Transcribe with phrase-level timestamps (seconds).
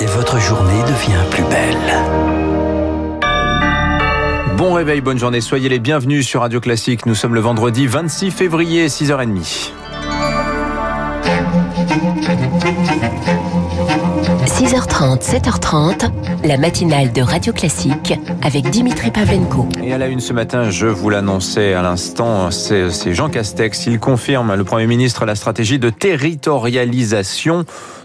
[0.00, 1.76] et votre journée devient plus belle.
[4.56, 7.06] Bon réveil, bonne journée, soyez les bienvenus sur Radio Classique.
[7.06, 9.72] Nous sommes le vendredi 26 février, 6h30.
[14.46, 16.10] 6h30, 7h30,
[16.44, 19.68] la matinale de Radio Classique avec Dimitri Pavlenko.
[19.82, 23.86] Et à la une ce matin, je vous l'annonçais à l'instant, c'est Jean Castex.
[23.86, 27.64] Il confirme, le Premier ministre, la stratégie de territorialisation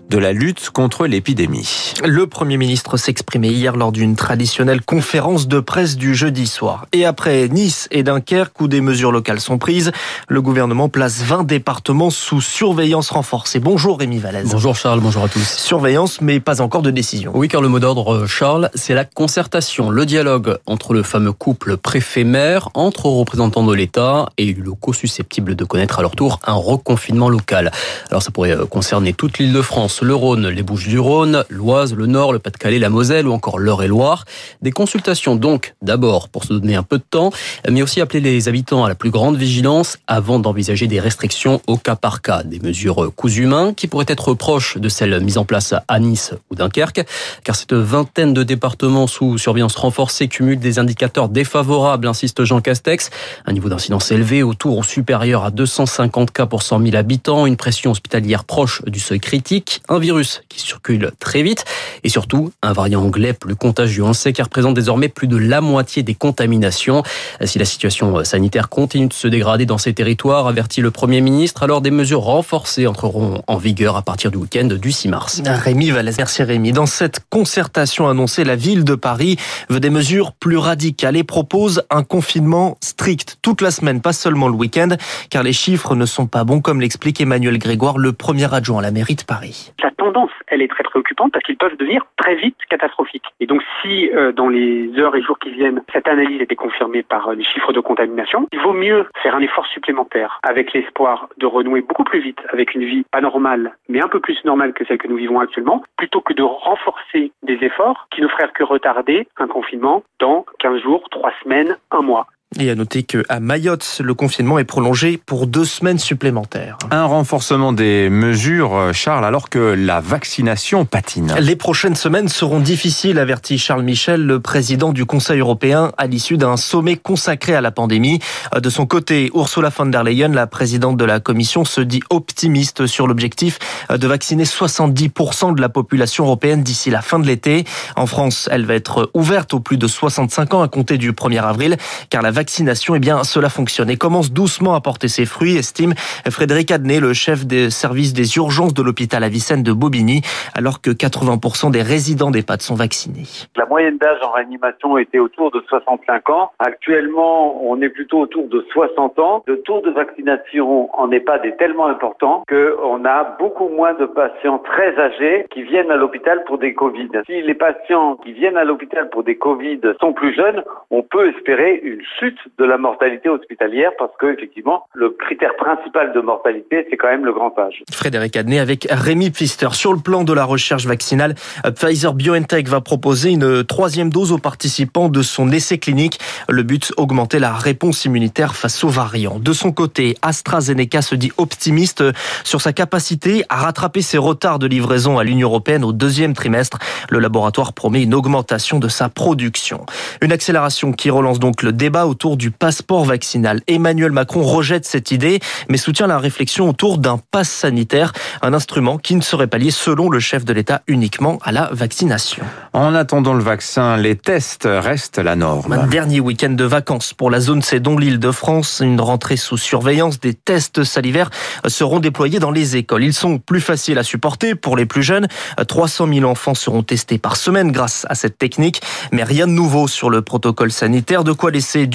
[0.10, 1.94] de la lutte contre l'épidémie.
[2.04, 6.86] Le Premier ministre s'exprimait hier lors d'une traditionnelle conférence de presse du jeudi soir.
[6.94, 9.92] Et après Nice et Dunkerque, où des mesures locales sont prises,
[10.28, 13.60] le gouvernement place 20 départements sous surveillance renforcée.
[13.60, 14.48] Bonjour Rémi Vallès.
[14.48, 15.44] Bonjour Charles, bonjour à tous.
[15.44, 17.32] Surveillance, mais pas encore de décision.
[17.34, 21.78] Oui, car le mot d'ordre, Charles, c'est la concertation, le dialogue entre le fameux couple
[21.78, 26.54] préfet-maire, entre représentants de l'État et élus locaux susceptibles de connaître à leur tour un
[26.54, 27.72] reconfinement local.
[28.10, 32.34] Alors ça pourrait concerner toute l'île de France le Rhône, les Bouches-du-Rhône, l'Oise, le Nord,
[32.34, 34.26] le Pas-de-Calais, la Moselle ou encore l'Eure-et-Loire.
[34.62, 37.32] Des consultations donc, d'abord pour se donner un peu de temps,
[37.70, 41.78] mais aussi appeler les habitants à la plus grande vigilance avant d'envisager des restrictions au
[41.78, 45.46] cas par cas, des mesures coûts humains qui pourraient être proches de celles mises en
[45.46, 47.06] place à Nice ou Dunkerque,
[47.44, 53.10] car cette vingtaine de départements sous surveillance renforcée cumule des indicateurs défavorables, insiste Jean Castex,
[53.46, 57.58] un niveau d'incidence élevé autour ou supérieur à 250 cas pour 100 000 habitants, une
[57.58, 61.66] pression hospitalière proche du seuil critique, un virus qui circule très vite
[62.04, 64.04] et surtout un variant anglais plus contagieux.
[64.04, 67.04] On sait qu'il représente désormais plus de la moitié des contaminations.
[67.44, 71.64] Si la situation sanitaire continue de se dégrader dans ces territoires, avertit le Premier ministre,
[71.64, 75.42] alors des mesures renforcées entreront en vigueur à partir du week-end du 6 mars.
[75.46, 76.72] Rémi Vallès, merci Rémi.
[76.72, 79.38] Dans cette concertation annoncée, la ville de Paris
[79.70, 84.48] veut des mesures plus radicales et propose un confinement strict toute la semaine, pas seulement
[84.48, 84.90] le week-end,
[85.30, 88.82] car les chiffres ne sont pas bons, comme l'explique Emmanuel Grégoire, le premier adjoint à
[88.82, 92.36] la mairie de Paris la tendance, elle est très préoccupante parce qu'ils peuvent devenir très
[92.36, 93.28] vite catastrophiques.
[93.40, 97.04] Et donc si euh, dans les heures et jours qui viennent, cette analyse était confirmée
[97.04, 101.30] par euh, les chiffres de contamination, il vaut mieux faire un effort supplémentaire avec l'espoir
[101.38, 104.74] de renouer beaucoup plus vite avec une vie pas normale, mais un peu plus normale
[104.74, 108.46] que celle que nous vivons actuellement, plutôt que de renforcer des efforts qui ne feraient
[108.54, 112.28] que retarder un confinement dans 15 jours, 3 semaines, un mois.
[112.58, 116.78] Et à noter qu'à Mayotte, le confinement est prolongé pour deux semaines supplémentaires.
[116.90, 121.36] Un renforcement des mesures, Charles, alors que la vaccination patine.
[121.38, 126.38] Les prochaines semaines seront difficiles, avertit Charles Michel, le président du Conseil européen, à l'issue
[126.38, 128.20] d'un sommet consacré à la pandémie.
[128.58, 132.86] De son côté, Ursula von der Leyen, la présidente de la Commission, se dit optimiste
[132.86, 137.66] sur l'objectif de vacciner 70% de la population européenne d'ici la fin de l'été.
[137.98, 141.42] En France, elle va être ouverte aux plus de 65 ans à compter du 1er
[141.42, 141.76] avril,
[142.10, 145.94] car la vaccination, eh bien, cela fonctionne et commence doucement à porter ses fruits, estime
[146.30, 150.22] Frédéric Adnet, le chef des services des urgences de l'hôpital Avicenne de Bobigny,
[150.54, 153.28] alors que 80% des résidents d'EHPAD sont vaccinés.
[153.56, 156.52] La moyenne d'âge en réanimation était autour de 65 ans.
[156.60, 159.44] Actuellement, on est plutôt autour de 60 ans.
[159.48, 164.60] Le taux de vaccination en EHPAD est tellement important qu'on a beaucoup moins de patients
[164.60, 167.10] très âgés qui viennent à l'hôpital pour des Covid.
[167.26, 171.30] Si les patients qui viennent à l'hôpital pour des Covid sont plus jeunes, on peut
[171.30, 172.25] espérer une chute
[172.58, 177.26] de la mortalité hospitalière parce que effectivement le critère principal de mortalité c'est quand même
[177.26, 177.84] le grand âge.
[177.92, 179.70] Frédéric Adnet avec Rémi Pfister.
[179.74, 181.36] Sur le plan de la recherche vaccinale,
[181.76, 186.20] Pfizer BioNTech va proposer une troisième dose aux participants de son essai clinique.
[186.50, 189.40] Le but augmenter la réponse immunitaire face aux variants.
[189.40, 192.04] De son côté, AstraZeneca se dit optimiste
[192.44, 196.80] sur sa capacité à rattraper ses retards de livraison à l'Union européenne au deuxième trimestre.
[197.10, 199.86] Le laboratoire promet une augmentation de sa production.
[200.22, 203.62] Une accélération qui relance donc le débat du passeport vaccinal.
[203.68, 205.40] Emmanuel Macron rejette cette idée,
[205.70, 209.70] mais soutient la réflexion autour d'un pass sanitaire, un instrument qui ne serait pas lié,
[209.70, 212.44] selon le chef de l'État, uniquement à la vaccination.
[212.74, 215.74] En attendant le vaccin, les tests restent la norme.
[215.74, 218.82] Un dernier week-end de vacances pour la zone C, dont l'île de France.
[218.84, 220.20] Une rentrée sous surveillance.
[220.20, 221.30] Des tests salivaires
[221.68, 223.04] seront déployés dans les écoles.
[223.04, 225.28] Ils sont plus faciles à supporter pour les plus jeunes.
[225.68, 228.82] 300 000 enfants seront testés par semaine grâce à cette technique.
[229.12, 231.24] Mais rien de nouveau sur le protocole sanitaire.
[231.24, 231.88] De quoi laisser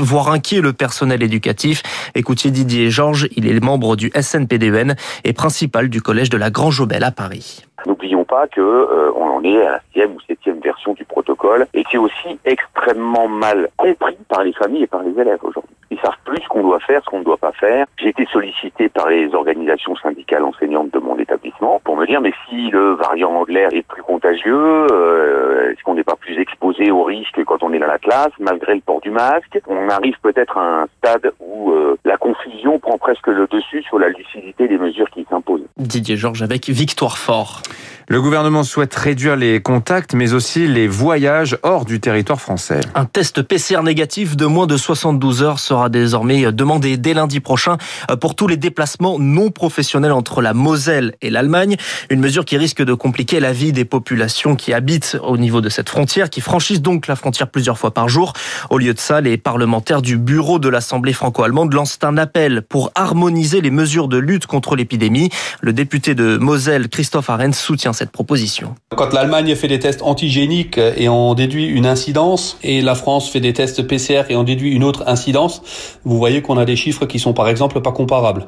[0.00, 1.82] voire inquiet le personnel éducatif.
[2.14, 4.94] Écoutez Didier Georges, il est membre du SNPDEN
[5.24, 7.64] et principal du collège de la Grand Jaubel à Paris.
[7.86, 11.66] N'oublions pas que euh, on en est à la sixième ou septième version du protocole
[11.72, 15.74] et qui est aussi extrêmement mal compris par les familles et par les élèves aujourd'hui.
[15.90, 17.86] Ils savent plus ce qu'on doit faire, ce qu'on ne doit pas faire.
[17.96, 21.49] J'ai été sollicité par les organisations syndicales enseignantes de mon établissement
[21.84, 26.04] pour me dire mais si le variant anglais est plus contagieux, euh, est-ce qu'on n'est
[26.04, 29.10] pas plus exposé au risque quand on est dans la classe malgré le port du
[29.10, 29.60] masque?
[29.66, 33.98] On arrive peut-être à un stade où euh, la confusion prend presque le dessus sur
[33.98, 35.66] la lucidité des mesures qui s'imposent.
[35.76, 37.62] Didier Georges avec Victoire Fort.
[38.10, 42.80] Le gouvernement souhaite réduire les contacts, mais aussi les voyages hors du territoire français.
[42.96, 47.76] Un test PCR négatif de moins de 72 heures sera désormais demandé dès lundi prochain
[48.20, 51.76] pour tous les déplacements non professionnels entre la Moselle et l'Allemagne.
[52.10, 55.68] Une mesure qui risque de compliquer la vie des populations qui habitent au niveau de
[55.68, 58.32] cette frontière, qui franchissent donc la frontière plusieurs fois par jour.
[58.70, 62.90] Au lieu de ça, les parlementaires du bureau de l'Assemblée franco-allemande lancent un appel pour
[62.96, 65.30] harmoniser les mesures de lutte contre l'épidémie.
[65.60, 68.74] Le député de Moselle, Christophe Arens, soutient cette proposition.
[68.96, 73.40] Quand l'Allemagne fait des tests antigéniques et en déduit une incidence, et la France fait
[73.40, 75.60] des tests PCR et en déduit une autre incidence,
[76.04, 78.46] vous voyez qu'on a des chiffres qui sont par exemple pas comparables.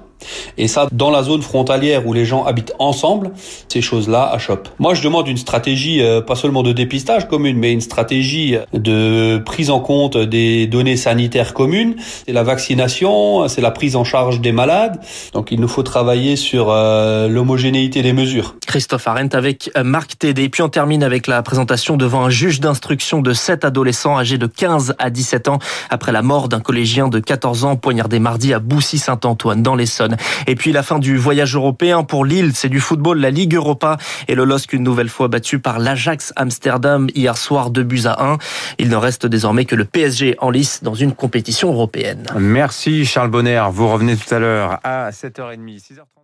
[0.57, 3.33] Et ça, dans la zone frontalière où les gens habitent ensemble,
[3.69, 4.71] ces choses-là achoppent.
[4.79, 9.37] Moi, je demande une stratégie, euh, pas seulement de dépistage commune, mais une stratégie de
[9.45, 11.97] prise en compte des données sanitaires communes.
[12.27, 14.99] C'est la vaccination, c'est la prise en charge des malades.
[15.35, 18.55] Donc, il nous faut travailler sur euh, l'homogénéité des mesures.
[18.67, 20.49] Christophe Arendt avec Marc Tédé.
[20.49, 24.47] Puis on termine avec la présentation devant un juge d'instruction de sept adolescents âgés de
[24.47, 25.59] 15 à 17 ans
[25.91, 30.17] après la mort d'un collégien de 14 ans poignardé mardi à Boussy-Saint-Antoine dans l'Essonne.
[30.47, 33.97] Et puis la fin du voyage européen pour Lille, c'est du football, la Ligue Europa
[34.29, 38.25] et le LOSC une nouvelle fois battu par l'Ajax Amsterdam hier soir 2 buts à
[38.25, 38.39] 1.
[38.79, 42.27] Il ne reste désormais que le PSG en lice dans une compétition européenne.
[42.39, 46.22] Merci Charles Bonner, vous revenez tout à l'heure à 7h30, 6h30.